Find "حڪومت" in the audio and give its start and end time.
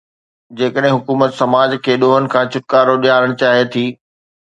0.95-1.29